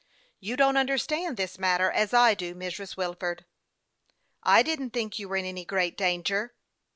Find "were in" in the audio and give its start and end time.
5.29-5.45